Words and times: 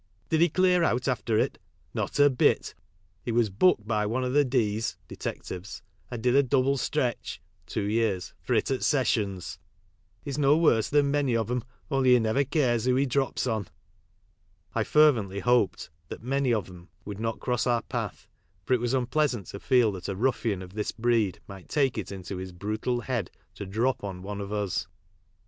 Bid 0.29 0.41
he 0.41 0.49
clear 0.49 0.81
out 0.83 1.07
after 1.07 1.37
it? 1.37 1.59
Not 1.93 2.17
a 2.19 2.27
bit, 2.27 2.73
he 3.23 3.31
was 3.31 3.51
booked 3.51 3.87
bv 3.87 4.09
one 4.09 4.23
of 4.23 4.33
the 4.33 4.43
d's 4.43 4.97
(detectives) 5.07 5.83
and 6.09 6.23
did 6.23 6.33
a 6.35 6.41
double 6.41 6.75
stretch 6.77 7.39
(two 7.67 7.83
years) 7.83 8.33
for 8.41 8.55
it 8.55 8.71
at 8.71 8.83
sessions. 8.83 9.59
He's 10.23 10.39
no 10.39 10.57
worse 10.57 10.89
than 10.89 11.11
many 11.11 11.35
of 11.37 11.51
'em, 11.51 11.63
only 11.91 12.13
he 12.13 12.19
never 12.19 12.43
cares 12.43 12.87
wli0 12.87 12.99
he 12.99 13.05
drops 13.05 13.45
on." 13.45 13.67
I 14.73 14.83
fervently 14.83 15.41
hoped 15.41 15.91
that 16.07 16.23
"many 16.23 16.51
of 16.51 16.67
'em" 16.67 16.89
would 17.05 17.19
not 17.19 17.39
cross 17.39 17.67
our 17.67 17.83
path, 17.83 18.27
for 18.63 18.73
it 18.73 18.81
was 18.81 18.95
unpleasant 18.95 19.45
to 19.49 19.59
feel 19.59 19.91
that 19.91 20.09
a 20.09 20.15
ruffian 20.15 20.63
of 20.63 20.73
this 20.73 20.91
breed 20.91 21.39
might 21.47 21.69
take 21.69 21.99
it 21.99 22.11
into 22.11 22.37
his 22.37 22.51
brutal 22.51 23.01
head 23.01 23.29
to 23.53 23.65
i{ 23.67 23.69
drop 23.69 24.03
on" 24.03 24.23
one 24.23 24.41
of 24.41 24.51
us. 24.51 24.87